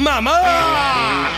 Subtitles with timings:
[0.00, 1.28] Mamá.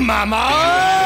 [0.00, 1.01] Mamá.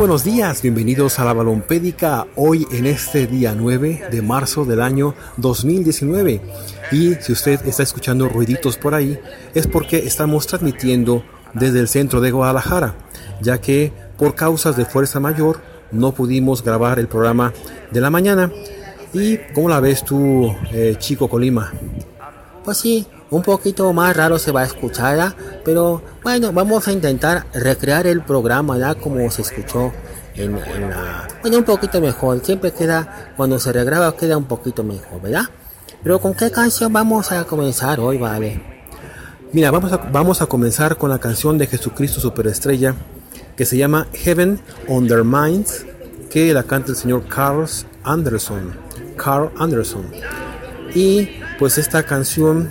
[0.00, 5.14] Buenos días, bienvenidos a la Balompédica hoy en este día 9 de marzo del año
[5.36, 6.40] 2019.
[6.90, 9.20] Y si usted está escuchando ruiditos por ahí,
[9.52, 12.94] es porque estamos transmitiendo desde el centro de Guadalajara,
[13.42, 15.60] ya que por causas de fuerza mayor
[15.92, 17.52] no pudimos grabar el programa
[17.90, 18.50] de la mañana.
[19.12, 21.74] ¿Y cómo la ves tú, eh, Chico Colima?
[22.64, 25.34] Pues sí, un poquito más raro se va a escuchar, ¿ya?
[25.64, 29.92] pero bueno, vamos a intentar recrear el programa ya como se escuchó
[30.34, 31.28] en, la...
[31.42, 35.44] Bueno, un poquito mejor, siempre queda, cuando se regraba queda un poquito mejor, ¿verdad?
[36.02, 38.62] Pero ¿con qué canción vamos a comenzar hoy, vale?
[39.52, 42.94] Mira, vamos a, vamos a comenzar con la canción de Jesucristo Superestrella
[43.56, 44.58] que se llama Heaven
[44.88, 45.84] on Minds,
[46.30, 47.66] que la canta el señor Carl
[48.04, 48.72] Anderson.
[49.16, 50.06] Carl Anderson.
[50.94, 52.70] Y pues esta canción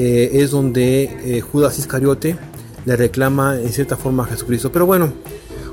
[0.00, 2.36] eh, es donde eh, Judas Iscariote
[2.84, 4.70] le reclama en cierta forma a Jesucristo.
[4.70, 5.12] Pero bueno,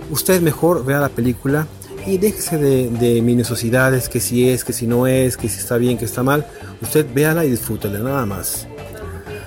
[0.09, 1.67] usted mejor vea la película
[2.07, 5.77] y déjese de, de minuciosidades, que si es, que si no es, que si está
[5.77, 6.43] bien, que está mal.
[6.81, 8.67] Usted véala y disfrútela, nada más.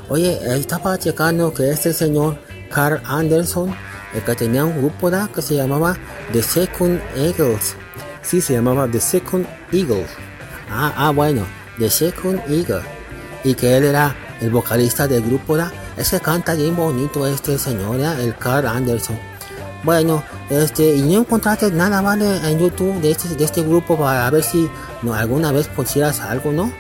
[0.09, 2.39] Oye, estaba checando que este señor
[2.71, 3.75] Carl Anderson,
[4.15, 5.97] el que tenía un grupo que se llamaba
[6.33, 7.75] The Second Eagles.
[8.23, 10.09] Sí, se llamaba The Second Eagles.
[10.71, 11.45] Ah, ah, bueno,
[11.81, 12.83] The Second Eagle.
[13.43, 15.73] Y que él era el vocalista del grupo, ¿da?
[15.97, 19.19] es que canta bien bonito este señor, el Carl Anderson.
[19.85, 24.29] Bueno, este, y no encontraste nada más en YouTube de este, de este grupo para
[24.31, 24.69] ver si
[25.13, 26.73] alguna vez pusieras algo, ¿no?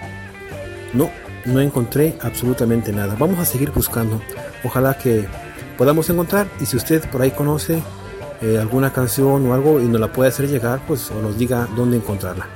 [0.92, 1.10] No,
[1.44, 3.14] no encontré absolutamente nada.
[3.18, 4.20] Vamos a seguir buscando.
[4.64, 5.28] Ojalá que
[5.76, 7.82] podamos encontrar y si usted por ahí conoce
[8.42, 11.68] eh, alguna canción o algo y nos la puede hacer llegar, pues o nos diga
[11.76, 12.48] dónde encontrarla.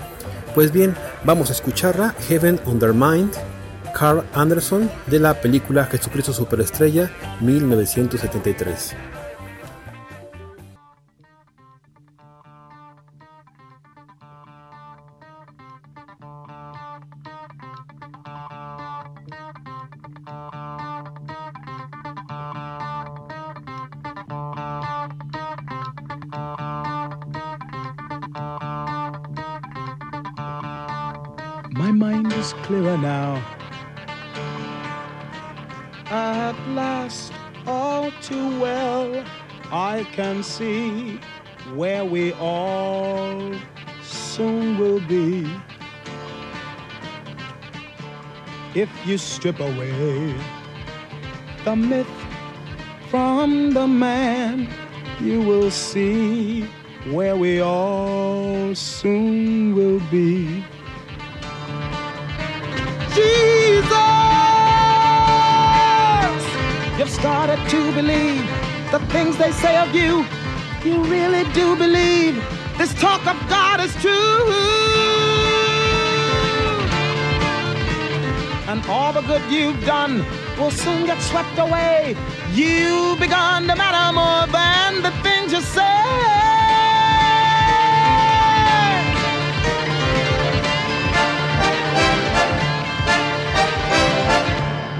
[0.54, 3.32] Pues bien, vamos a escucharla, Heaven Undermined
[3.92, 7.10] Carl Anderson de la película Jesucristo Superestrella
[7.40, 9.11] 1973.
[49.12, 50.34] You strip away
[51.66, 52.08] the myth
[53.10, 54.66] from the man,
[55.20, 56.62] you will see
[57.10, 60.64] where we all soon will be.
[63.14, 63.90] Jesus!
[66.98, 68.46] You've started to believe
[68.92, 70.24] the things they say of you.
[70.86, 72.34] You really do believe
[72.78, 74.81] this talk of God is true.
[78.72, 80.24] And all the good you've done
[80.58, 82.16] will soon get swept away.
[82.52, 85.82] You've begun to matter more than the things you say.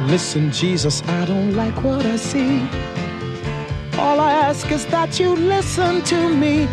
[0.07, 2.61] Listen, Jesus, I don't like what I see.
[3.99, 6.69] All I ask is that you listen to me.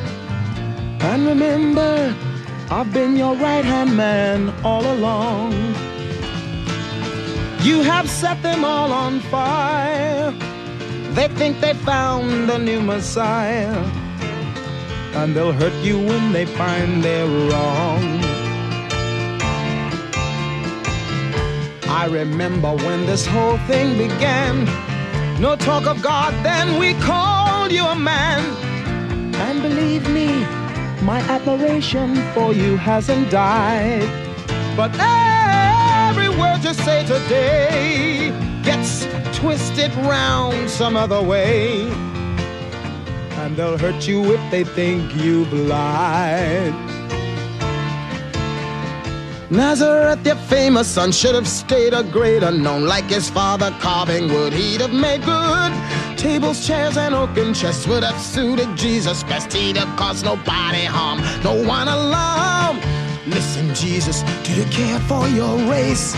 [0.99, 2.13] And remember,
[2.69, 5.53] I've been your right hand man all along.
[7.61, 10.31] You have set them all on fire.
[11.11, 13.75] They think they found a new Messiah.
[15.13, 18.03] And they'll hurt you when they find they're wrong.
[22.01, 24.63] I remember when this whole thing began.
[25.41, 28.41] No talk of God, then we called you a man.
[29.35, 30.27] And believe me,
[31.03, 34.07] my admiration for you hasn't died.
[34.77, 34.93] But
[36.19, 38.29] every word you say today
[38.63, 39.05] gets
[39.37, 41.83] twisted round some other way.
[43.41, 46.73] And they'll hurt you if they think you've lied.
[49.49, 52.85] Nazareth, your famous son, should have stayed a greater known.
[52.85, 55.71] Like his father carving wood, he'd have made good.
[56.17, 59.53] Tables, chairs, and oaken chests would have suited Jesus best.
[59.53, 62.98] He'd have caused nobody harm, no one alarm.
[63.29, 66.15] Listen, Jesus, do you care for your race?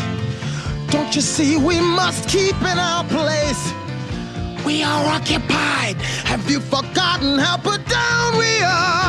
[0.89, 3.73] Don't you see we must keep in our place?
[4.65, 5.97] We are occupied.
[6.23, 9.01] Have you forgotten how put down we are?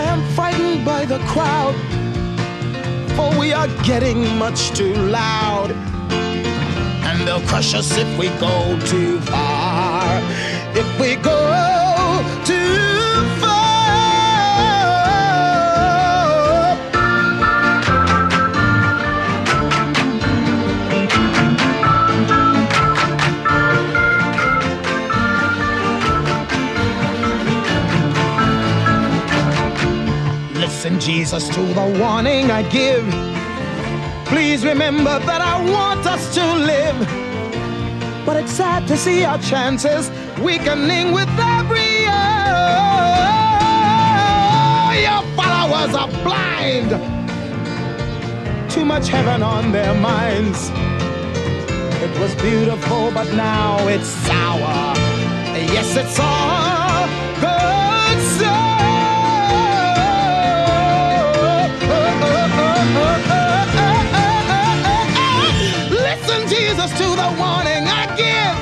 [0.00, 1.74] I am frightened by the crowd,
[3.16, 5.70] for we are getting much too loud.
[7.08, 9.63] And they'll crush us if we go too far.
[30.84, 33.08] Listen, Jesus, to the warning I give.
[34.26, 38.26] Please remember that I want us to live.
[38.26, 40.10] But it's sad to see our chances
[40.42, 42.36] weakening with every year.
[45.08, 46.90] Your followers are blind.
[48.70, 50.68] Too much heaven on their minds.
[52.04, 54.92] It was beautiful, but now it's sour.
[55.56, 57.08] Yes, it's all
[57.40, 57.83] good
[65.90, 68.56] Listen, Jesus, to the warning I give.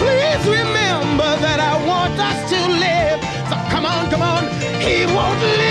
[0.00, 3.20] Please remember that I want us to live.
[3.50, 4.44] So come on, come on.
[4.80, 5.67] He won't listen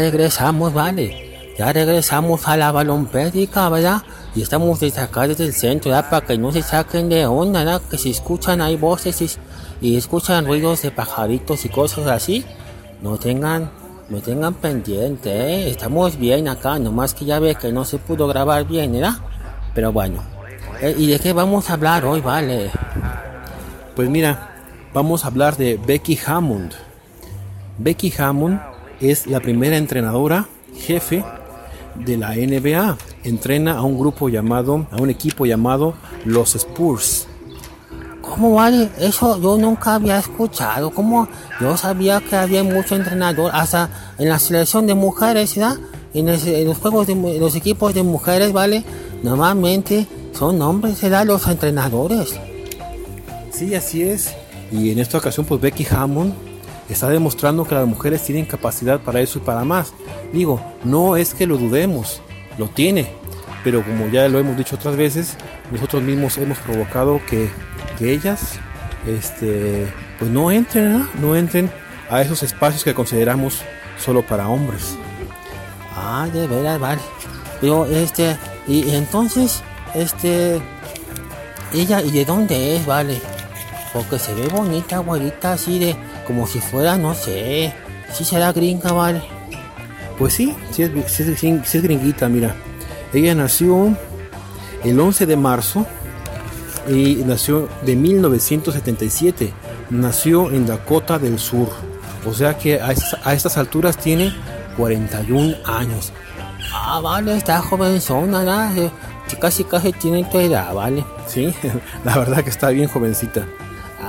[0.00, 1.52] regresamos, vale.
[1.58, 4.02] Ya regresamos a la balompédica, ¿verdad?
[4.34, 5.90] Y estamos desde acá, desde el centro.
[5.90, 7.82] Para que no se saquen de onda, ¿verdad?
[7.90, 9.38] Que si escuchan ahí voces
[9.82, 12.46] y, escuchan ruidos de pajaritos y cosas así,
[13.02, 13.70] no tengan,
[14.08, 15.70] no tengan pendiente, ¿eh?
[15.70, 19.18] Estamos bien acá, nomás que ya ve que no se pudo grabar bien, ¿verdad?
[19.74, 20.22] Pero bueno.
[20.80, 22.70] Eh, ¿Y de qué vamos a hablar hoy, vale?
[23.94, 24.50] Pues mira,
[24.94, 26.72] vamos a hablar de Becky Hammond.
[27.76, 28.69] Becky Hammond
[29.00, 31.24] es la primera entrenadora jefe
[31.94, 32.96] de la NBA.
[33.24, 35.94] Entrena a un grupo llamado, a un equipo llamado
[36.24, 37.26] los Spurs.
[38.22, 38.88] ¿Cómo vale?
[38.98, 40.90] Eso yo nunca había escuchado.
[40.90, 41.28] ¿Cómo?
[41.60, 45.76] Yo sabía que había mucho entrenador, hasta en la selección de mujeres, ¿verdad?
[46.14, 48.84] En, en los juegos de mu- los equipos de mujeres, ¿vale?
[49.22, 51.26] Normalmente son hombres, ¿verdad?
[51.26, 52.38] Los entrenadores.
[53.52, 54.30] Sí, así es.
[54.70, 56.32] Y en esta ocasión, pues Becky Hammond
[56.92, 59.92] está demostrando que las mujeres tienen capacidad para eso y para más.
[60.32, 62.20] Digo, no es que lo dudemos,
[62.58, 63.08] lo tiene.
[63.62, 65.36] Pero como ya lo hemos dicho otras veces,
[65.70, 67.50] nosotros mismos hemos provocado que,
[67.98, 68.58] que ellas
[69.06, 69.86] este,
[70.18, 71.08] pues no entren, ¿no?
[71.20, 71.70] no entren
[72.10, 73.62] a esos espacios que consideramos
[73.98, 74.96] solo para hombres.
[75.94, 77.00] Ah, de veras, vale.
[77.60, 79.62] Pero, este, y, y entonces,
[79.94, 80.60] este,
[81.72, 83.20] ella, ¿y de dónde es, vale?
[83.92, 87.72] Porque se ve bonita, güerita, así de, como si fuera, no sé,
[88.12, 89.22] si será gringa, vale.
[90.18, 92.54] Pues sí, sí es, sí es- sí es gringuita, mira.
[93.12, 93.96] Ella nació
[94.84, 95.86] el 11 de marzo
[96.88, 99.52] y nació de 1977.
[99.90, 101.68] Nació en Dakota del Sur.
[102.26, 104.32] O sea que a, estas- a estas alturas tiene
[104.76, 106.12] 41 años.
[106.72, 111.04] Ah, vale, está jovenzona, que Casi, casi tiene tu edad, vale.
[111.28, 111.54] Sí,
[112.04, 113.46] la verdad que está bien jovencita.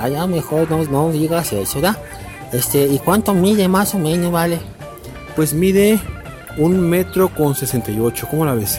[0.08, 1.98] Ya mejor no, no digas eso, ¿verdad?
[2.52, 4.60] Este, ¿y cuánto mide más o menos, vale?
[5.34, 5.98] Pues mide
[6.58, 8.26] un metro con 68.
[8.30, 8.78] ¿Cómo la ves?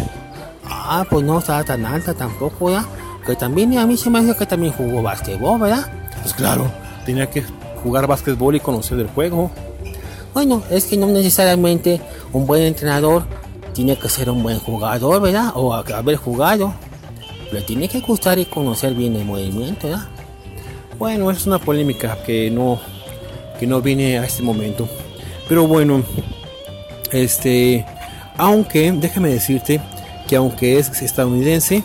[0.65, 2.86] Ah, pues no está tan alta tampoco, ¿verdad?
[3.25, 5.92] Que también a mí se me hace que también jugó basquetbol, ¿verdad?
[6.22, 6.70] Pues claro,
[7.06, 7.44] tenía que
[7.84, 9.51] jugar básquetbol y conocer el juego.
[10.34, 12.01] Bueno, es que no necesariamente
[12.32, 13.24] un buen entrenador
[13.74, 15.51] tiene que ser un buen jugador, ¿verdad?
[15.56, 16.74] O haber jugado.
[17.51, 20.08] Le tiene que gustar y conocer bien el movimiento, ¿verdad?
[20.97, 22.79] Bueno, es una polémica que no,
[23.59, 24.88] que no viene a este momento.
[25.47, 26.03] Pero bueno,
[27.12, 27.85] este,
[28.38, 29.81] aunque, déjame decirte
[30.27, 31.83] que aunque es estadounidense,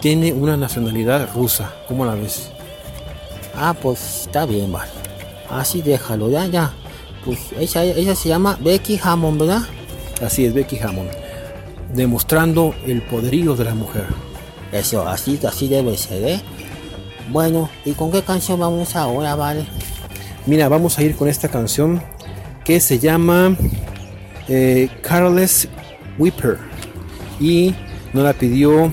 [0.00, 1.72] tiene una nacionalidad rusa.
[1.88, 2.50] ¿Cómo la ves?
[3.54, 4.90] Ah, pues está bien, vale.
[5.50, 6.72] Así déjalo, ya, ya.
[7.24, 9.62] Pues ella, ella se llama Becky Hammond, ¿verdad?
[10.24, 11.10] Así es, Becky Hammond.
[11.94, 14.06] Demostrando el poderío de la mujer.
[14.72, 16.40] Eso, así, así debe ser, ¿eh?
[17.30, 19.66] Bueno, ¿y con qué canción vamos ahora, vale?
[20.46, 22.02] Mira, vamos a ir con esta canción
[22.64, 23.56] que se llama
[24.48, 25.68] eh, Careless
[26.18, 26.58] Whipper.
[27.40, 27.74] Y
[28.12, 28.92] nos la pidió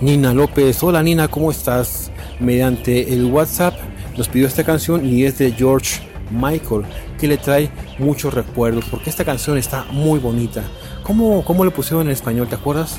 [0.00, 0.82] Nina López.
[0.82, 2.10] Hola Nina, ¿cómo estás?
[2.38, 3.74] Mediante el WhatsApp
[4.16, 6.00] nos pidió esta canción y es de George
[6.30, 6.82] Michael,
[7.18, 10.62] que le trae muchos recuerdos, porque esta canción está muy bonita.
[11.02, 12.98] ¿Cómo, cómo le pusieron en español, te acuerdas?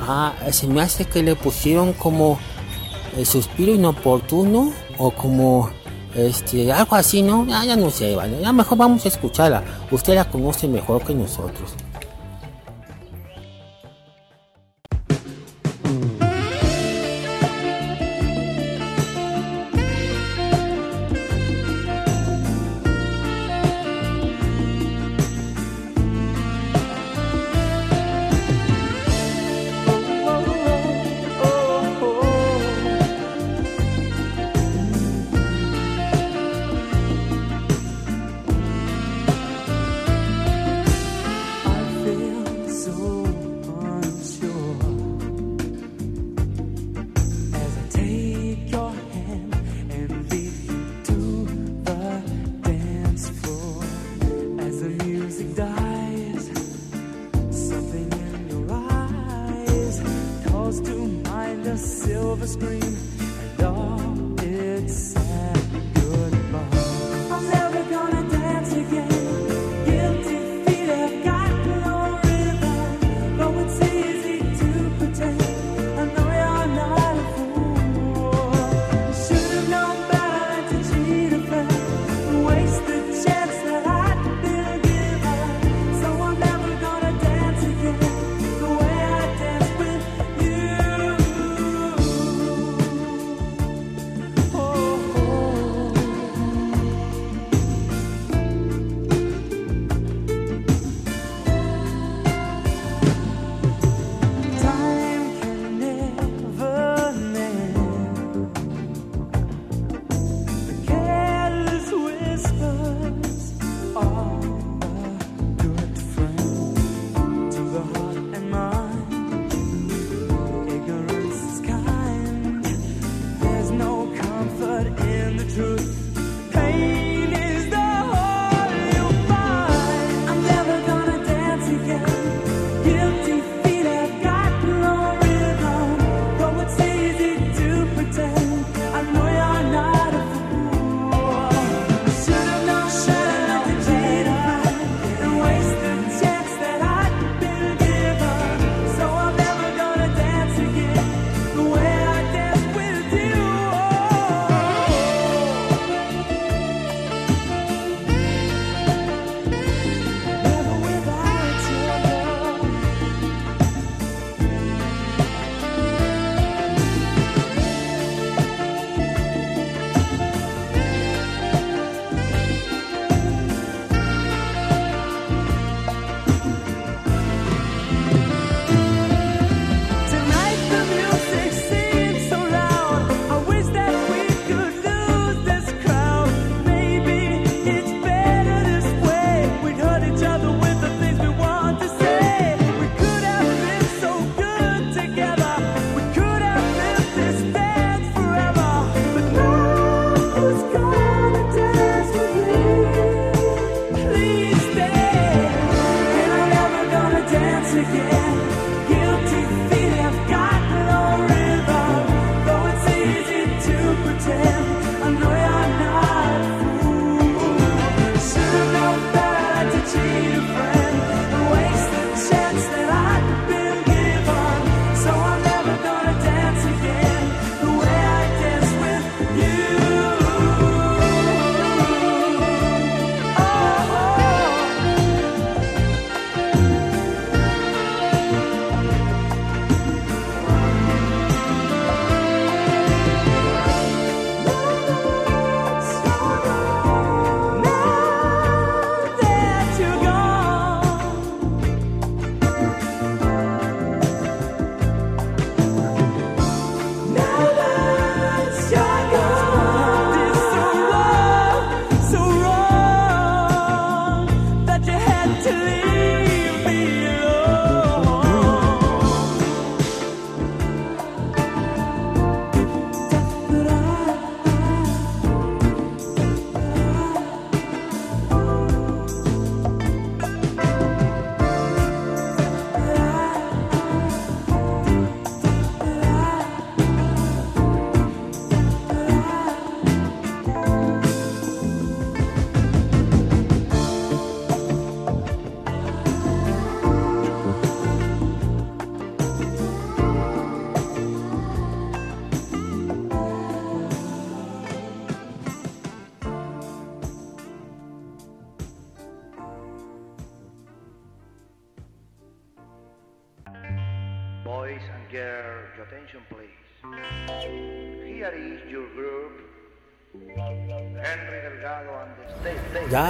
[0.00, 2.38] Ah, se me hace que le pusieron como
[3.16, 5.70] el suspiro inoportuno o como
[6.14, 7.46] este algo así, ¿no?
[7.46, 8.40] Ya, ya no sé, vale.
[8.40, 9.62] Ya mejor vamos a escucharla.
[9.90, 11.74] Usted la conoce mejor que nosotros.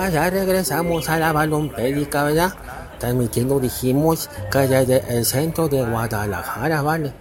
[0.09, 2.55] Ya, ya regresamos a la balompédica, ¿verdad?
[2.99, 7.13] Transmitiendo, dijimos, que desde el centro de Guadalajara, ¿vale?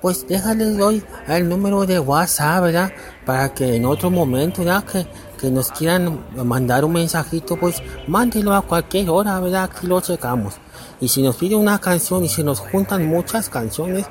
[0.00, 2.92] Pues déjales doy el número de WhatsApp, ¿verdad?
[3.24, 4.84] Para que en otro momento, ¿verdad?
[4.84, 5.08] Que,
[5.40, 9.64] que nos quieran mandar un mensajito, pues mándenlo a cualquier hora, ¿verdad?
[9.64, 10.54] Aquí lo checamos.
[11.00, 14.06] Y si nos pide una canción y se nos juntan muchas canciones,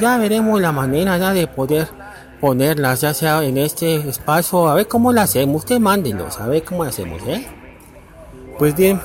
[0.00, 1.34] ya veremos la manera, ¿verdad?
[1.34, 1.88] De poder
[2.40, 5.62] ponerlas, ya sea en este espacio, a ver cómo la hacemos.
[5.62, 7.59] Usted mándenlos, a ver cómo la hacemos, ¿eh?
[8.60, 9.00] Pues bien,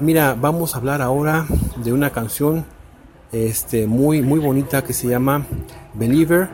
[0.00, 1.46] mira, vamos a hablar ahora
[1.76, 2.64] de una canción
[3.32, 5.44] este, muy, muy bonita que se llama
[5.92, 6.48] Believer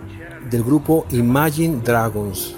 [0.51, 2.57] del grupo Imagine Dragons.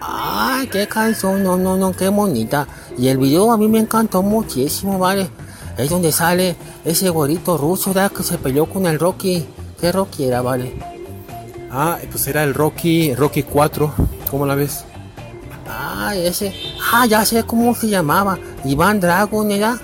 [0.00, 2.66] Ay, qué canción, no, no, no, qué bonita.
[2.96, 5.28] Y el video a mí me encantó muchísimo, ¿vale?
[5.76, 8.12] Es donde sale ese gorito ruso, ¿verdad?
[8.12, 9.44] Que se peleó con el Rocky.
[9.78, 10.74] ¿Qué Rocky era, vale?
[11.70, 13.92] Ah, pues era el Rocky, Rocky 4,
[14.30, 14.86] ¿cómo la ves?
[15.68, 16.54] Ay, ese.
[16.92, 18.38] Ah, ya sé cómo se llamaba.
[18.68, 19.78] Iván Dragon, ¿era?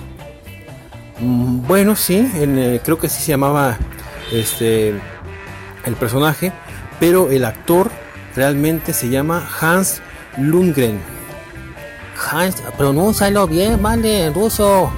[1.20, 3.76] Mm, Bueno, sí, eh, creo que sí se llamaba
[4.32, 4.94] este
[5.84, 6.52] el personaje,
[7.00, 7.90] pero el actor
[8.34, 10.00] realmente se llama Hans
[10.38, 11.00] Lundgren.
[12.30, 14.26] Hans, pronúncialo bien, ¿vale?
[14.26, 14.90] En ruso.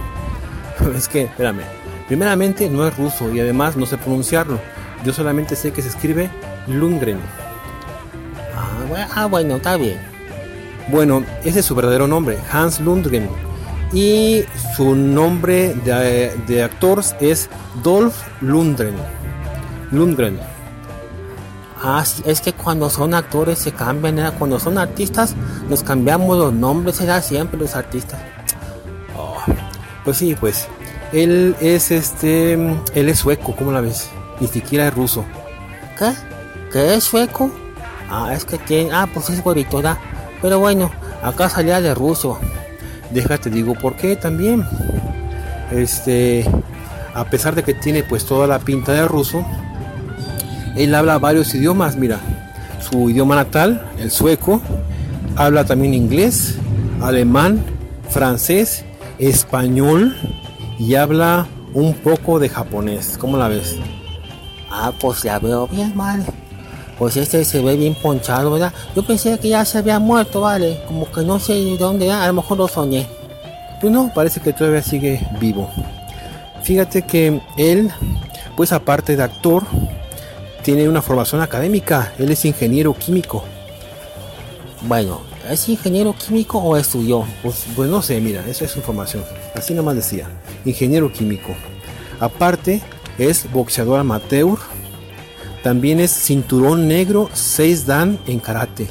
[0.97, 1.63] Es que, espérame,
[2.07, 4.59] primeramente no es ruso y además no sé pronunciarlo.
[5.05, 6.31] Yo solamente sé que se escribe
[6.67, 7.19] Lundgren.
[9.15, 9.99] Ah, bueno, ah, está bien.
[10.89, 13.29] Bueno, ese es su verdadero nombre, Hans Lundgren.
[13.95, 14.45] Y
[14.77, 17.49] su nombre de, de actor es
[17.83, 18.97] Dolph Lundgren.
[19.93, 20.39] Lundgren.
[21.81, 24.35] Ah, es que cuando son actores se cambian, ¿verdad?
[24.39, 25.35] Cuando son artistas
[25.69, 28.21] nos cambiamos los nombres, será siempre los artistas.
[30.05, 30.69] Pues sí, pues.
[31.13, 32.53] Él es este.
[32.53, 34.11] Él es sueco, ¿cómo la ves?
[34.41, 35.25] Ni siquiera es ruso.
[35.99, 36.13] ¿Qué?
[36.73, 37.51] ¿Qué es sueco?
[38.11, 38.91] Ah, es que tiene.
[38.93, 39.81] Ah, pues es güerito.
[40.43, 40.91] Pero bueno,
[41.23, 42.39] acá salía de ruso.
[43.15, 44.65] Déjate digo por qué también.
[45.71, 46.45] Este.
[47.15, 49.47] A pesar de que tiene pues toda la pinta de ruso.
[50.77, 52.19] Él habla varios idiomas, mira.
[52.81, 54.61] Su idioma natal, el sueco.
[55.37, 56.57] Habla también inglés,
[57.01, 57.65] alemán,
[58.11, 58.85] francés,
[59.19, 60.17] español
[60.79, 63.17] y habla un poco de japonés.
[63.19, 63.77] ¿Cómo la ves?
[64.71, 66.25] Ah, pues la veo bien, vale.
[66.99, 68.73] Pues este se ve bien ponchado, ¿verdad?
[68.95, 70.81] Yo pensé que ya se había muerto, vale.
[70.87, 73.07] Como que no sé de dónde, a lo mejor lo soñé.
[73.81, 75.71] Pues no, parece que todavía sigue vivo.
[76.63, 77.91] Fíjate que él,
[78.57, 79.65] pues aparte de actor,
[80.63, 82.13] tiene una formación académica.
[82.19, 83.45] Él es ingeniero químico.
[84.83, 87.27] Bueno, ¿es ingeniero químico o estudió?
[87.43, 89.25] Pues, pues no sé, mira, esa es su formación.
[89.55, 90.29] Así nomás decía.
[90.65, 91.55] Ingeniero químico.
[92.21, 92.81] Aparte,
[93.19, 94.59] es boxeador amateur.
[95.65, 98.87] También es cinturón negro 6 dan en karate.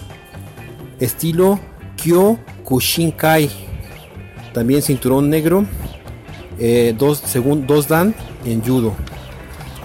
[1.00, 1.60] Estilo
[1.98, 3.50] Kyokushinkai.
[4.54, 5.66] También cinturón negro
[6.60, 8.94] 2 según 2 dan en judo.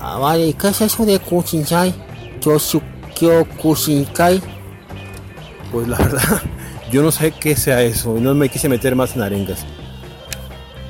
[0.01, 1.94] Ah, vale, ¿y qué es eso de Kushinsai?
[2.40, 2.83] Kyoshu-
[3.14, 4.40] Kyokushinkai.
[5.70, 6.42] Pues la verdad,
[6.90, 8.14] yo no sé qué sea eso.
[8.18, 9.66] No me quise meter más en arengas.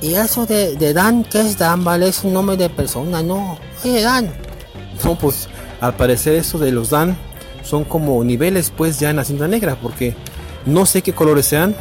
[0.00, 1.24] ¿Y eso de, de Dan?
[1.24, 1.82] ¿Qué es Dan?
[1.82, 3.58] Vale, es un nombre de persona, no.
[3.84, 4.30] Oye, Dan.
[5.04, 5.48] No, pues
[5.80, 7.16] al parecer eso de los Dan
[7.62, 10.14] son como niveles pues ya en la cinta negra porque
[10.66, 11.74] no sé qué colores sean,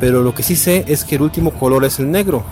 [0.00, 2.44] pero lo que sí sé es que el último color es el negro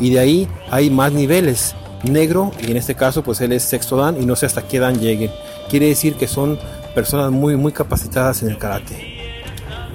[0.00, 3.96] y de ahí hay más niveles, negro y en este caso pues él es sexto
[3.96, 5.30] Dan y no sé hasta qué Dan llegue.
[5.68, 6.58] Quiere decir que son
[6.94, 9.14] personas muy muy capacitadas en el karate.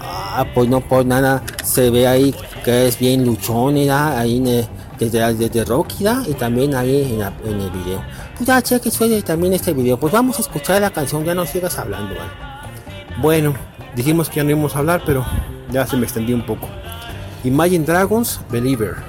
[0.01, 2.33] Ah, pues no por nada se ve ahí
[2.63, 3.77] que es bien luchón.
[3.89, 4.39] Ahí
[4.99, 6.05] desde, desde Rocky.
[6.27, 8.01] Y también ahí en el video.
[8.41, 9.99] Ya, cheque suele también este video.
[9.99, 12.15] Pues vamos a escuchar la canción, ya no sigas hablando.
[13.21, 13.53] Bueno,
[13.95, 15.25] dijimos que ya no íbamos a hablar, pero
[15.71, 16.69] ya se me extendió un poco.
[17.43, 19.08] Imagine Dragons, Believer.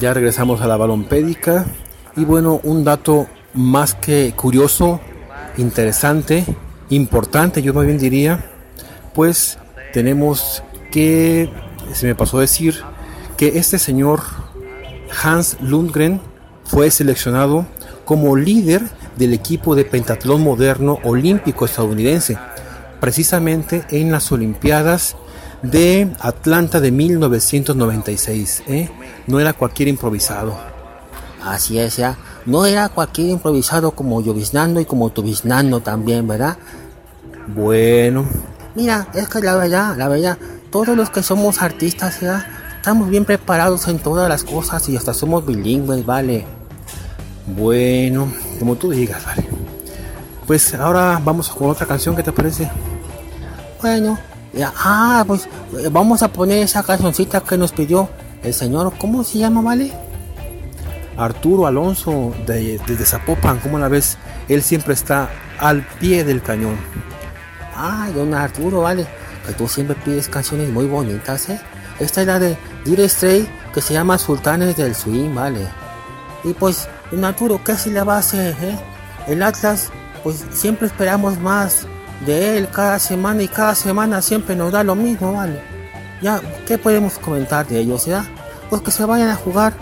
[0.00, 1.66] Ya regresamos a la balompédica.
[2.16, 5.00] Y bueno, un dato más que curioso,
[5.56, 6.44] interesante,
[6.88, 8.44] importante, yo más bien diría,
[9.14, 9.58] pues
[9.92, 11.50] tenemos que,
[11.92, 12.82] se me pasó decir,
[13.36, 14.20] que este señor
[15.22, 16.20] Hans Lundgren
[16.64, 17.66] fue seleccionado
[18.04, 18.82] como líder
[19.16, 22.38] del equipo de pentatlón moderno olímpico estadounidense,
[23.00, 25.16] precisamente en las Olimpiadas
[25.62, 28.62] de Atlanta de 1996.
[28.68, 28.90] ¿eh?
[29.26, 30.56] No era cualquier improvisado.
[31.44, 32.16] Así es, ya.
[32.46, 36.56] No era cualquier improvisado como lloviznando y como tubiznando también, ¿verdad?
[37.54, 38.26] Bueno,
[38.74, 40.38] Mira, es que la verdad, la verdad,
[40.70, 42.46] todos los que somos artistas, ya,
[42.76, 46.46] estamos bien preparados en todas las cosas y hasta somos bilingües, ¿vale?
[47.46, 49.48] bueno, como tú digas, vale.
[50.46, 52.70] Pues ahora vamos con otra canción, ¿qué te parece?
[53.82, 54.18] Bueno,
[54.76, 58.08] ah, pues eh, vamos a poner esa cancioncita que nos pidió
[58.42, 59.92] el señor, ¿cómo se llama, vale?
[61.16, 64.16] Arturo Alonso de, desde Zapopan, ¿cómo la ves?
[64.48, 66.76] Él siempre está al pie del cañón.
[67.76, 69.06] Ah, don Arturo, vale.
[69.46, 71.60] Que tú siempre pides canciones muy bonitas, ¿eh?
[71.98, 75.66] Esta es la de Dire Stray que se llama Sultanes del Swing, vale.
[76.44, 78.78] Y pues, don Arturo, ¿qué se le va a hacer, eh?
[79.26, 79.90] El Atlas,
[80.22, 81.86] pues siempre esperamos más
[82.26, 85.60] de él cada semana y cada semana siempre nos da lo mismo, vale.
[86.20, 88.24] Ya, ¿qué podemos comentar de ellos, ya?
[88.68, 89.72] Pues que se vayan a jugar,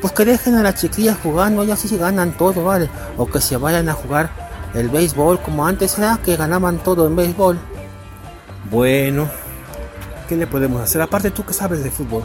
[0.00, 2.88] pues que dejen a las chiquillas jugando, ellas sí ganan todo, vale.
[3.16, 4.30] O que se vayan a jugar
[4.74, 7.58] el béisbol como antes era, que ganaban todo en béisbol.
[8.70, 9.28] Bueno,
[10.28, 11.00] ¿qué le podemos hacer?
[11.00, 12.24] Aparte tú que sabes de fútbol.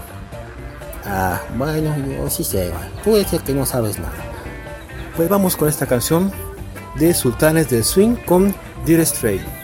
[1.05, 2.71] Ah, bueno, yo sí sé.
[3.03, 4.11] Tú dices que no sabes nada.
[5.15, 6.31] Pues vamos con esta canción
[6.95, 8.53] de Sultanes del Swing con
[8.85, 9.60] Dire Stray.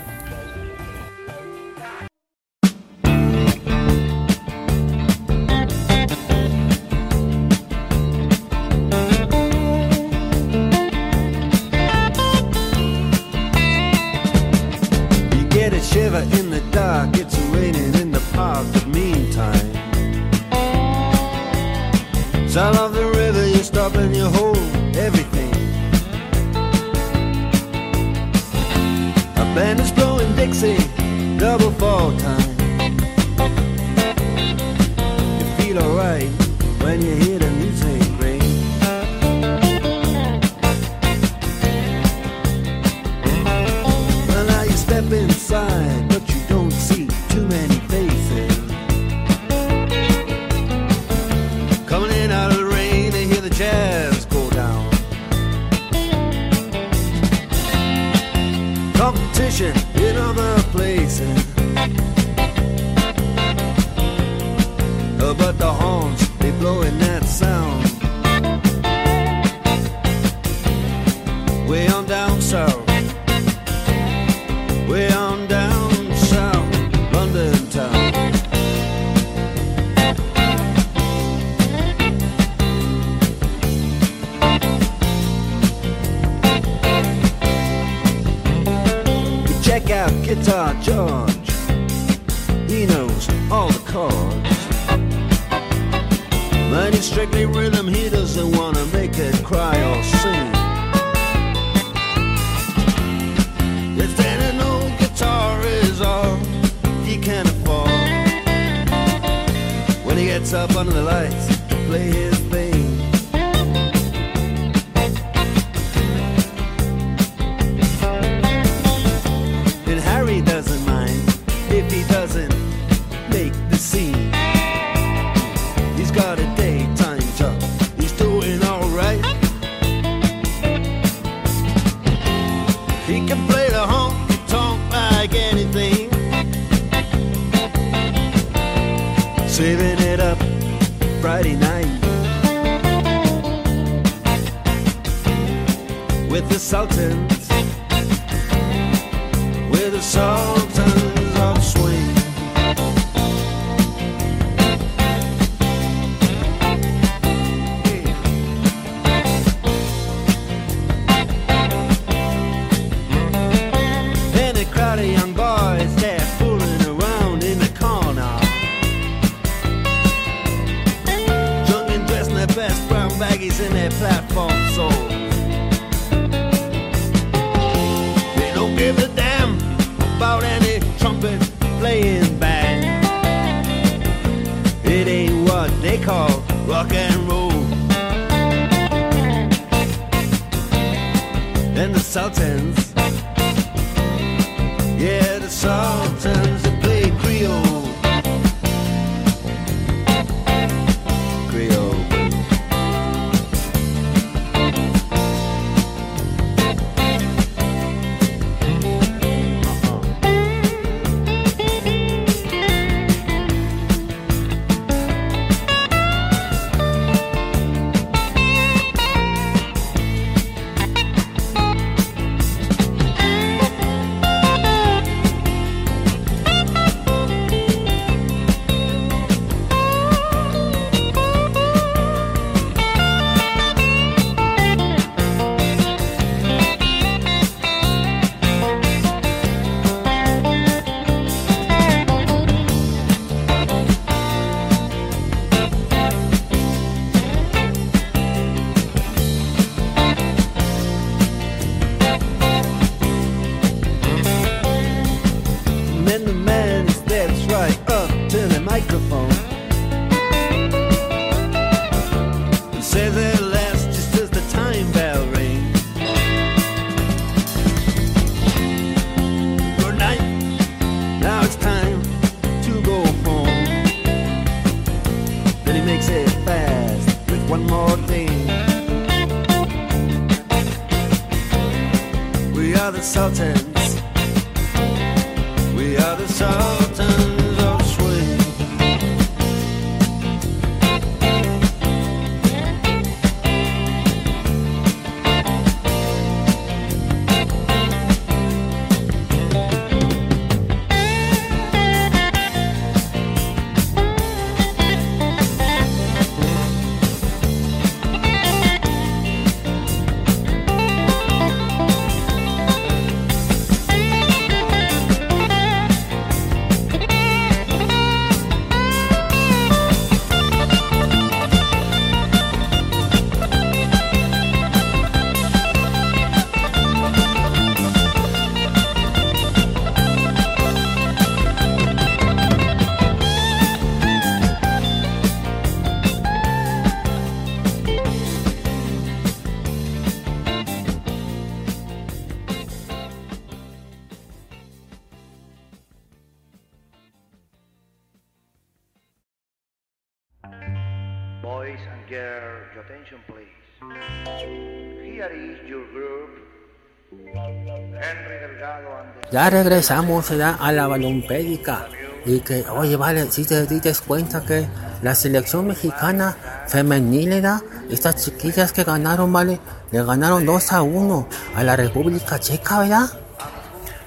[359.31, 360.55] Ya regresamos ¿verdad?
[360.59, 361.87] a la balompédica.
[362.25, 364.67] Y que, oye, vale, si te dices cuenta que
[365.01, 366.35] la selección mexicana
[366.67, 367.61] femenil, ¿verdad?
[367.89, 369.59] Estas chiquillas que ganaron, vale,
[369.91, 373.09] le ganaron 2 a 1 a la República Checa, ¿verdad?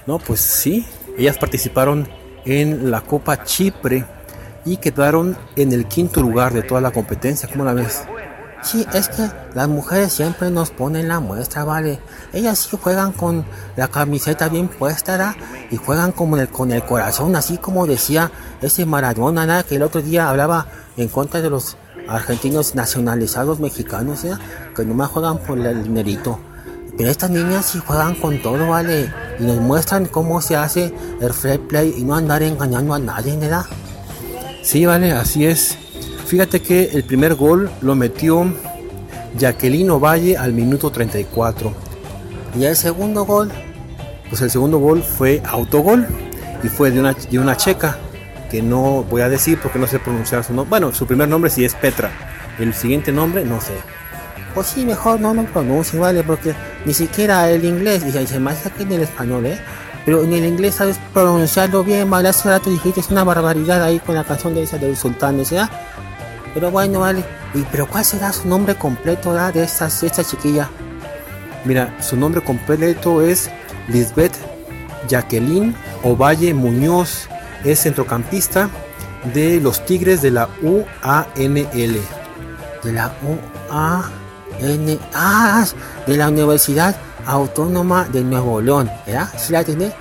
[0.05, 0.85] No, pues sí,
[1.17, 2.07] ellas participaron
[2.45, 4.05] en la Copa Chipre
[4.65, 7.49] y quedaron en el quinto lugar de toda la competencia.
[7.51, 8.03] ¿Cómo la ves?
[8.63, 11.99] Sí, es que las mujeres siempre nos ponen la muestra, ¿vale?
[12.31, 13.43] Ellas sí juegan con
[13.75, 15.35] la camiseta bien puesta, ¿verdad?
[15.71, 19.65] Y juegan como el, con el corazón, así como decía ese Maradona, ¿verdad?
[19.65, 21.75] Que el otro día hablaba en contra de los
[22.07, 24.39] argentinos nacionalizados mexicanos, ¿verdad?
[24.75, 26.39] Que nomás juegan por el dinerito.
[26.97, 29.11] Pero estas niñas sí juegan con todo, ¿vale?
[29.39, 33.35] Y nos muestran cómo se hace el free play y no andar engañando a nadie,
[33.37, 33.65] ¿verdad?
[34.61, 35.80] Sí, vale, así es.
[36.31, 38.53] Fíjate que el primer gol lo metió
[39.37, 41.73] Jacqueline Ovalle al minuto 34.
[42.57, 43.51] Y el segundo gol,
[44.29, 46.07] Pues el segundo gol fue autogol
[46.63, 47.97] y fue de una, de una checa
[48.49, 50.69] que no voy a decir porque no sé pronunciar su nombre.
[50.69, 52.09] Bueno, su primer nombre sí es Petra.
[52.57, 53.73] El siguiente nombre no sé.
[54.55, 56.23] pues sí, mejor no lo pronuncie, ¿vale?
[56.23, 56.53] Porque
[56.85, 59.59] ni siquiera el inglés, y se hace que en el español, ¿eh?
[60.05, 62.29] Pero en el inglés sabes pronunciarlo bien, ¿vale?
[62.29, 65.69] Hace rato dijiste es una barbaridad ahí con la canción de esa del sultán, ¿verdad?
[66.53, 67.23] Pero bueno, vale.
[67.53, 69.53] ¿Y pero cuál será su nombre completo, ¿verdad?
[69.53, 70.69] De esta, esta chiquilla.
[71.65, 73.49] Mira, su nombre completo es
[73.87, 74.35] Lisbeth
[75.07, 77.27] Jacqueline Ovalle Muñoz.
[77.63, 78.69] Es centrocampista
[79.33, 82.01] de los Tigres de la UANL.
[82.83, 84.21] De la UAN...
[85.13, 85.65] Ah,
[86.07, 89.29] de la Universidad Autónoma de Nuevo León, ¿verdad?
[89.37, 89.91] ¿Sí la tiene?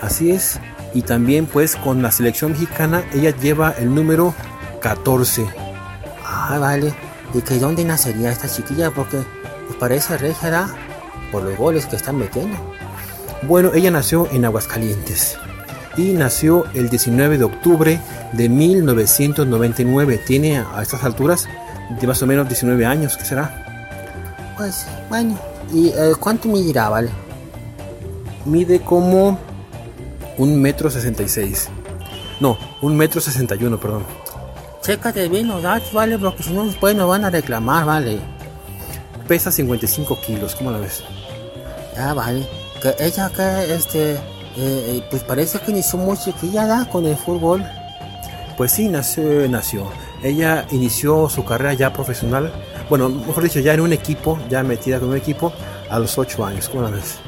[0.00, 0.58] Así es.
[0.94, 4.34] Y también pues con la selección mexicana ella lleva el número
[4.80, 5.61] 14.
[6.34, 6.94] Ah, vale.
[7.34, 8.90] ¿Y que dónde nacería esta chiquilla?
[8.90, 9.18] Porque
[9.66, 10.66] pues parece regia, ¿verdad?
[11.30, 12.56] Por los goles que están metiendo.
[13.42, 15.36] Bueno, ella nació en Aguascalientes
[15.96, 18.00] y nació el 19 de octubre
[18.32, 20.18] de 1999.
[20.26, 21.48] Tiene a estas alturas
[22.00, 24.54] de más o menos 19 años, ¿qué será?
[24.56, 25.38] Pues, bueno.
[25.72, 27.10] ¿Y eh, cuánto medirá, vale?
[28.44, 29.38] Mide como
[30.38, 31.68] un metro 66.
[32.40, 34.04] No, un metro 61, perdón.
[34.82, 38.18] Chécate bien los datos, vale, porque si no después nos van a reclamar, vale.
[39.28, 41.04] Pesa 55 kilos, ¿cómo la ves?
[41.96, 42.44] Ah, vale.
[42.82, 44.18] Que ella que, este, eh,
[44.56, 46.84] eh, pues parece que inició muy chiquilla.
[46.90, 47.64] Con el fútbol.
[48.56, 49.88] Pues sí, nació, nació.
[50.22, 52.52] Ella inició su carrera ya profesional,
[52.88, 55.52] bueno, mejor dicho, ya en un equipo, ya metida con un equipo,
[55.88, 57.18] a los 8 años, ¿cómo la ves?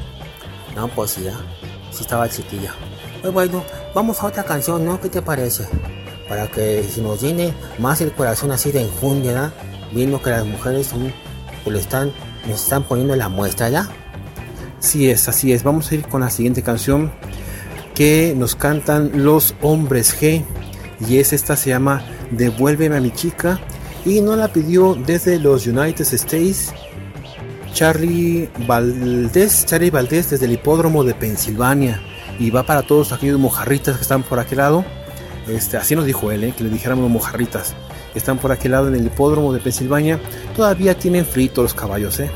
[0.76, 1.32] No, pues ¿ya?
[1.90, 2.74] sí estaba chiquilla.
[3.22, 5.00] Pues bueno, vamos a otra canción, ¿no?
[5.00, 5.66] ¿Qué te parece?
[6.28, 9.52] Para que se nos llene más el corazón así de enjundia.
[9.92, 11.12] Viendo que las mujeres son,
[11.76, 12.12] están,
[12.48, 13.88] nos están poniendo la muestra, ¿ya?
[14.80, 15.62] Sí es, así es.
[15.62, 17.12] Vamos a ir con la siguiente canción
[17.94, 20.44] que nos cantan los hombres G.
[21.08, 23.60] Y es esta, se llama Devuélveme a mi chica.
[24.04, 26.72] Y nos la pidió desde los United States
[27.72, 32.00] Charlie Valdés, Charlie Valdés desde el hipódromo de Pensilvania.
[32.38, 34.84] Y va para todos aquellos mojarritas que están por aquel lado.
[35.48, 36.54] Este, así nos dijo él, ¿eh?
[36.56, 37.74] que le dijéramos mojarritas.
[38.14, 40.20] Están por aquel lado en el hipódromo de Pensilvania.
[40.56, 42.30] Todavía tienen frito los caballos, ¿eh?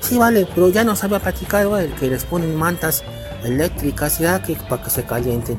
[0.00, 3.04] Sí, vale, pero ya nos había platicado el que les ponen mantas
[3.44, 5.58] eléctricas, ya que para que se calienten.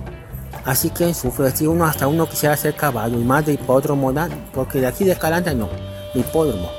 [0.65, 4.29] Así que sufre, si uno hasta uno quisiera ser caballo y más de hipódromo, ¿da?
[4.53, 5.69] porque de aquí de Escalante no,
[6.13, 6.69] de hipódromo.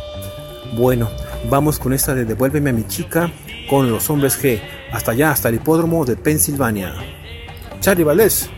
[0.75, 1.09] Bueno,
[1.49, 3.31] vamos con esta de Devuélveme a mi chica
[3.69, 4.61] con los hombres G.
[4.93, 6.95] Hasta allá, hasta el hipódromo de Pensilvania.
[7.81, 8.49] Charlie Valdés.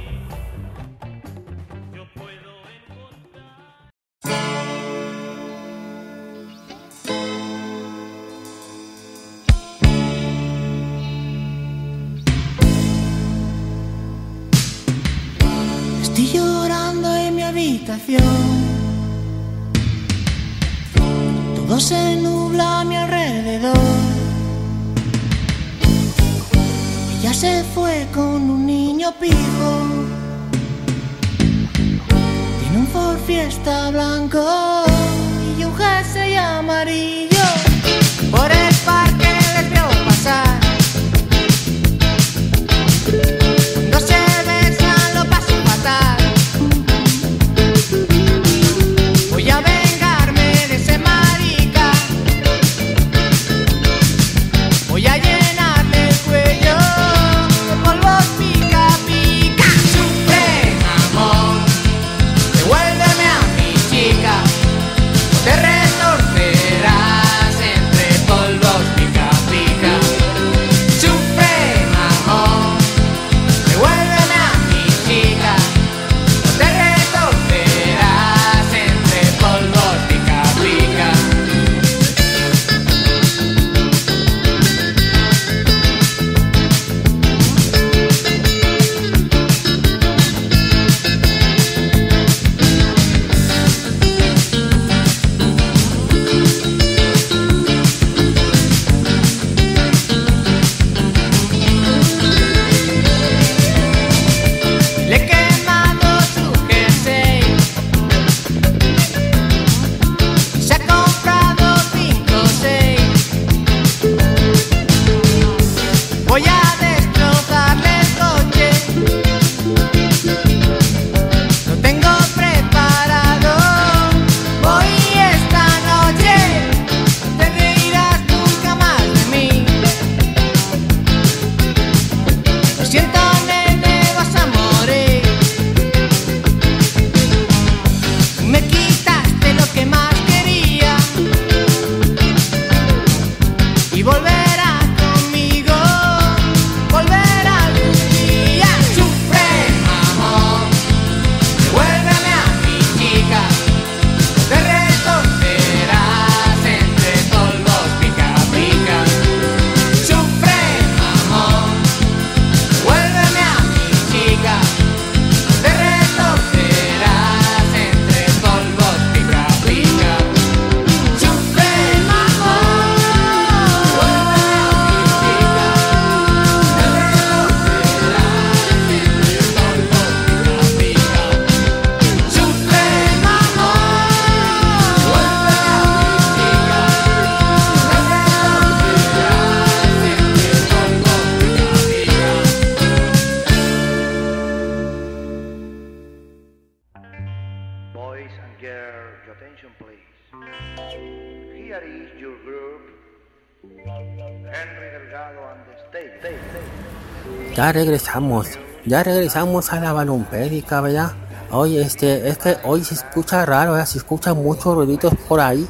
[207.57, 208.49] Ya regresamos,
[208.85, 211.13] ya regresamos a la balompédica, ¿verdad?
[211.51, 213.87] Oye, este, es que hoy se escucha raro, ¿verdad?
[213.87, 215.67] Se escuchan muchos ruiditos por ahí.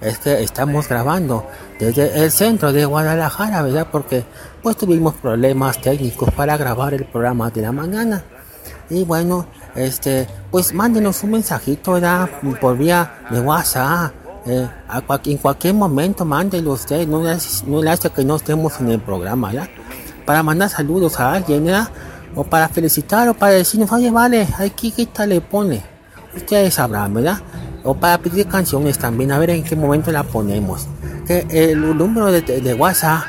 [0.00, 1.46] Es que estamos grabando
[1.78, 3.86] desde el centro de Guadalajara, ¿verdad?
[3.92, 4.24] Porque
[4.62, 8.24] pues tuvimos problemas técnicos para grabar el programa de la mañana.
[8.88, 12.30] Y bueno, este, pues mándenos un mensajito, ¿verdad?
[12.58, 14.14] Por vía de WhatsApp.
[14.46, 14.66] Eh,
[15.26, 19.00] en cualquier momento mándelo usted, no le, no le hace que no estemos en el
[19.00, 19.68] programa, ¿verdad?
[20.26, 21.88] Para mandar saludos a alguien, ¿verdad?
[22.34, 25.82] O para felicitar o para decirnos, oye, vale, aquí qué tal le pone.
[26.36, 27.38] Ustedes sabrán, ¿verdad?
[27.84, 30.86] O para pedir canciones también, a ver en qué momento la ponemos.
[31.26, 33.22] Que el número de, de WhatsApp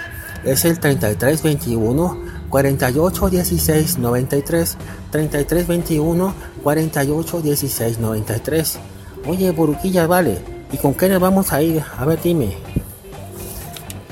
[0.43, 2.17] es el 3321
[2.49, 4.77] 48 16 93
[5.11, 6.33] 3321
[6.63, 8.79] 48 16 93
[9.27, 10.39] Oye, Buruquilla, vale.
[10.71, 11.83] ¿Y con qué nos vamos a ir?
[11.97, 12.55] A ver, dime.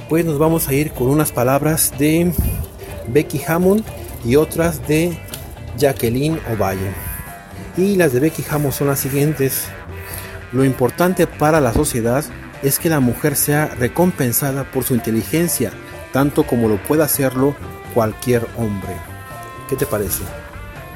[0.09, 2.33] Pues nos vamos a ir con unas palabras de
[3.07, 3.83] Becky Hammond
[4.23, 5.17] y otras de
[5.77, 6.91] Jacqueline Ovalle.
[7.77, 9.65] Y las de Becky Hammond son las siguientes.
[10.51, 12.23] Lo importante para la sociedad
[12.63, 15.71] es que la mujer sea recompensada por su inteligencia,
[16.13, 17.55] tanto como lo pueda hacerlo
[17.93, 18.95] cualquier hombre.
[19.69, 20.23] ¿Qué te parece?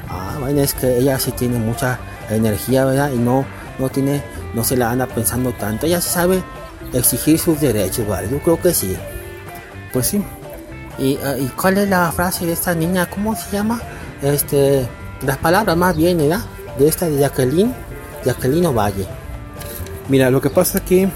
[0.08, 1.98] Ah, bueno, es que ella sí tiene mucha
[2.30, 3.12] energía, ¿verdad?
[3.12, 3.44] Y no,
[3.78, 4.22] no tiene,
[4.54, 5.86] no se la anda pensando tanto.
[5.86, 6.42] Ella sabe
[6.92, 8.28] exigir sus derechos, ¿vale?
[8.30, 8.96] Yo creo que sí.
[9.92, 10.22] Pues sí.
[11.00, 13.08] ¿Y, ah, ¿y cuál es la frase de esta niña?
[13.08, 13.80] ¿Cómo se llama?
[14.22, 14.86] Este,
[15.22, 16.42] las palabras más bien, ¿verdad?
[16.78, 17.74] De esta de Jacqueline,
[18.24, 19.06] Jacqueline Ovalle.
[20.08, 21.08] Mira, lo que pasa que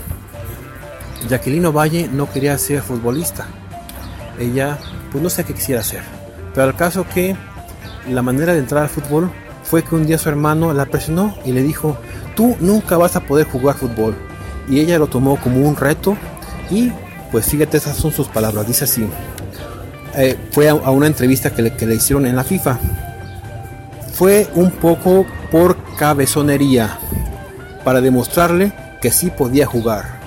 [1.28, 3.46] Jacqueline Ovalle no quería ser futbolista.
[4.38, 4.78] Ella,
[5.12, 6.02] pues no sé qué quisiera hacer.
[6.54, 7.36] Pero al caso que
[8.08, 9.30] la manera de entrar al fútbol
[9.62, 11.96] fue que un día su hermano la presionó y le dijo,
[12.34, 14.14] tú nunca vas a poder jugar fútbol.
[14.68, 16.16] Y ella lo tomó como un reto
[16.70, 16.90] y
[17.30, 18.66] pues fíjate, esas son sus palabras.
[18.66, 19.06] Dice así,
[20.16, 22.78] eh, fue a, a una entrevista que le, que le hicieron en la FIFA.
[24.12, 26.98] Fue un poco por cabezonería
[27.84, 30.20] para demostrarle que sí podía jugar.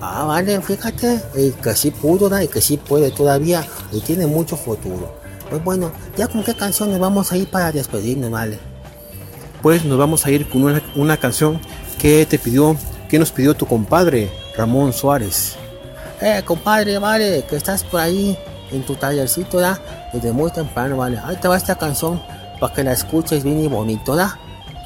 [0.00, 2.44] Ah, vale, fíjate, eh, que sí pudo, ¿verdad?
[2.44, 5.18] Y que sí puede todavía, y tiene mucho futuro.
[5.50, 8.58] Pues bueno, ya con qué canción nos vamos a ir para despedirnos, ¿vale?
[9.62, 11.60] pues nos vamos a ir con una, una canción
[11.98, 12.76] que te pidió,
[13.08, 15.56] que nos pidió tu compadre Ramón Suárez.
[16.20, 18.36] Eh, compadre, vale, que estás por ahí
[18.70, 19.78] en tu tallercito, ¿verdad?
[20.12, 21.18] Desde muy temprano, vale.
[21.24, 22.20] Ahí te va esta canción
[22.60, 24.32] para que la escuches bien y bonito, ¿verdad?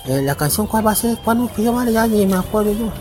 [0.06, 1.16] Eh, la canción, ¿cuál va a ser?
[1.24, 1.92] ¿Cuál nos pidió, vale?
[1.92, 2.92] Ya ni me acuerdo yo.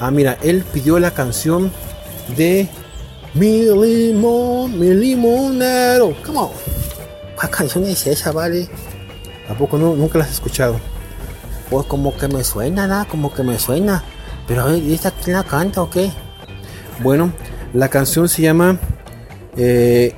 [0.00, 1.70] Ah, mira, él pidió la canción
[2.36, 2.68] de
[3.34, 6.14] Mi limón, mi limonero.
[6.24, 6.50] Come on.
[7.36, 8.68] ¿Cuál canción es esa, vale?
[9.48, 9.94] ¿A poco no?
[9.96, 10.78] Nunca la has escuchado.
[11.68, 13.08] Pues como que me suena, ¿verdad?
[13.10, 14.04] Como que me suena.
[14.46, 16.12] Pero a ver, ¿y esta quién la canta o qué?
[17.02, 17.32] Bueno,
[17.72, 18.78] la canción se llama
[19.56, 20.12] eh,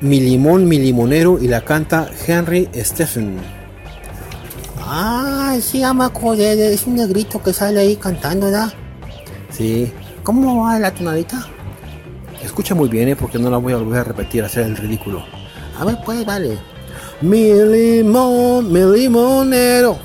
[0.00, 3.38] Mi limón, mi limonero y la canta Henry Stephen.
[4.78, 6.72] Ah, sí, acordé.
[6.72, 8.72] Es un negrito que sale ahí cantando, ¿verdad?
[9.50, 11.46] Sí, ¿Cómo va la tonadita?
[12.42, 13.16] escucha muy bien, ¿eh?
[13.16, 15.24] porque no la voy a volver a repetir, hacer el ridículo.
[15.78, 16.58] A ver, pues, vale.
[17.20, 19.98] Mi limón, mi limonero.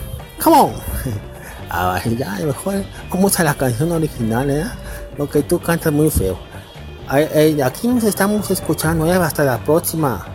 [0.44, 0.72] Come on.
[1.74, 2.84] Ah, vale, ya, mejor.
[3.10, 4.66] ¿Cómo está la canción original, eh?
[5.18, 6.38] Lo que tú cantas muy feo.
[7.12, 10.26] Aquí nos estamos escuchando, hasta la próxima.